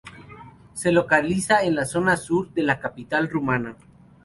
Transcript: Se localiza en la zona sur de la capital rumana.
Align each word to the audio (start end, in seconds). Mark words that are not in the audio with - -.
Se 0.73 0.91
localiza 0.91 1.61
en 1.61 1.75
la 1.75 1.85
zona 1.85 2.17
sur 2.17 2.51
de 2.55 2.63
la 2.63 2.79
capital 2.79 3.29
rumana. 3.29 3.77